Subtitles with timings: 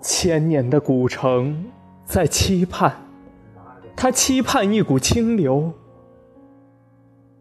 [0.00, 1.66] 千年的古城
[2.04, 2.92] 在期盼，
[3.94, 5.70] 它期盼一股清流；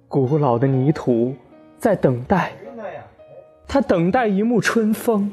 [0.07, 1.33] 古老的泥土
[1.77, 2.53] 在等待，
[3.67, 5.31] 它等待一幕春风。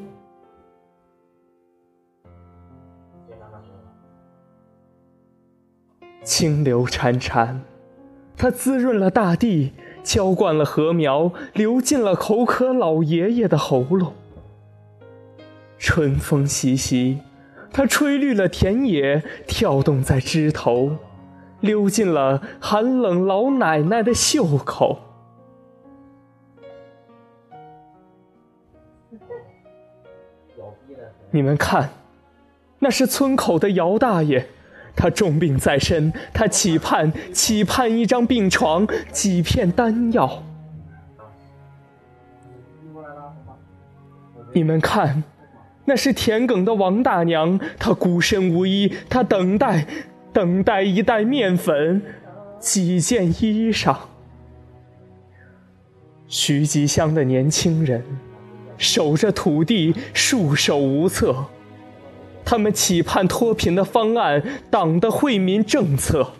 [6.24, 7.60] 清流潺潺，
[8.36, 9.72] 它滋润了大地，
[10.02, 14.12] 浇灌了禾苗，流进了口渴老爷爷的喉咙。
[15.78, 17.20] 春风习习，
[17.72, 20.96] 它吹绿了田野，跳动在枝头，
[21.60, 24.98] 溜进了寒冷老奶奶的袖口。
[31.30, 31.90] 你们看，
[32.80, 34.46] 那是村口的姚大爷，
[34.96, 40.42] 他重病在身，他期盼期盼一张病床，几片丹药。
[44.52, 45.22] 你们看。
[45.88, 49.86] 那是田埂的王大娘，她孤身无依，她等待，
[50.34, 52.02] 等待一袋面粉，
[52.60, 53.96] 几件衣裳。
[56.26, 58.04] 徐吉乡的年轻人，
[58.76, 61.46] 守着土地，束手无策。
[62.44, 66.32] 他们期盼脱贫的方案，党的惠民政策。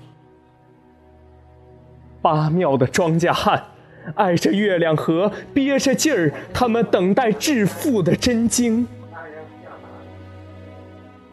[2.20, 3.64] 八庙的庄稼汉，
[4.16, 8.86] 挨着月亮河，憋着劲儿，他们等待致富的真经。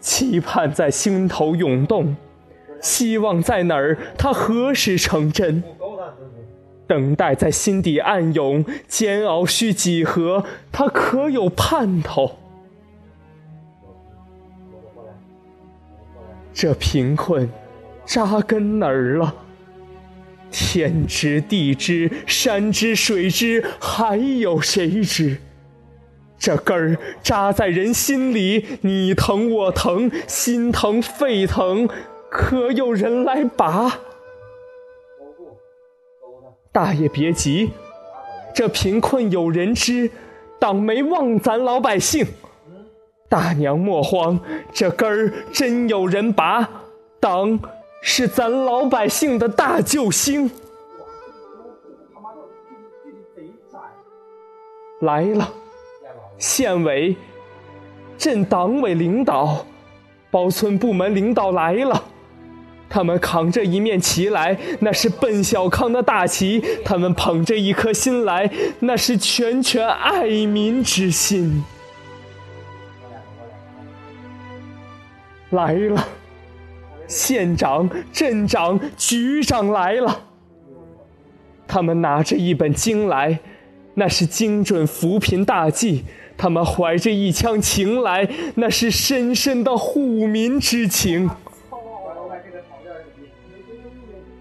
[0.06, 2.16] 期盼在心头涌动，
[2.80, 3.98] 希望在哪儿？
[4.16, 5.64] 它何时成真？
[6.86, 10.46] 等待在心底暗涌，煎熬需几何？
[10.72, 12.38] 它可有盼头？
[16.54, 17.50] 这贫困
[18.06, 19.34] 扎根哪儿了？
[20.52, 25.40] 天知地知，山知水知，还有谁知？
[26.38, 31.90] 这根儿扎在人心里，你疼我疼，心疼肺疼，
[32.30, 34.00] 可有人来拔？
[36.72, 37.72] 大爷别急，
[38.54, 40.12] 这贫困有人知，
[40.60, 42.28] 党没忘咱老百姓。
[43.30, 44.40] 大娘莫慌，
[44.72, 46.70] 这根儿真有人拔，
[47.20, 47.60] 党
[48.02, 50.52] 是咱老百姓的大救星。
[55.00, 55.50] 来了。
[56.38, 57.16] 县委、
[58.18, 59.66] 镇党委领导、
[60.30, 62.04] 包村部门领导来了，
[62.90, 68.50] 他们扛着一面旗来，那是奔小康的大旗；他们捧着一颗心来，
[68.80, 71.64] 那是拳拳爱民之心。
[75.52, 76.08] 来了，
[77.08, 80.24] 县长、镇长、局长来了，
[81.68, 83.40] 他们拿着一本经来，
[83.96, 86.06] 那是精准扶贫大计。
[86.38, 91.30] 他们怀着一腔情来，那是深深的护民之情。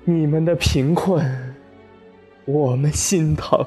[0.05, 1.55] 你们的贫困，
[2.45, 3.65] 我们心疼；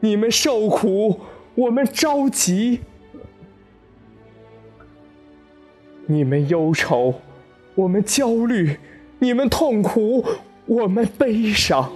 [0.00, 1.20] 你们受苦，
[1.54, 2.80] 我们着急；
[6.06, 7.14] 你们忧愁，
[7.74, 8.78] 我们焦虑；
[9.18, 10.24] 你们痛苦，
[10.64, 11.92] 我们悲伤。